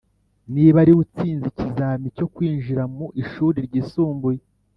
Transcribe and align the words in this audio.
niba 0.53 0.77
ariwe 0.83 0.99
utsinze 1.05 1.45
ikizami 1.49 2.05
cyo 2.17 2.25
kwinjira 2.33 2.83
mu 2.95 3.05
ishuri 3.21 3.57
ryisumbuye, 3.67 4.39